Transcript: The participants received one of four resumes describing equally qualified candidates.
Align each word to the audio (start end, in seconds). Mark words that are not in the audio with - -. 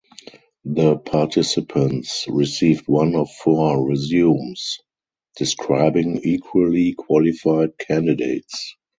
The 0.65 0.97
participants 0.97 2.25
received 2.27 2.87
one 2.87 3.13
of 3.13 3.29
four 3.29 3.87
resumes 3.87 4.79
describing 5.37 6.21
equally 6.23 6.93
qualified 6.97 7.77
candidates. 7.77 8.77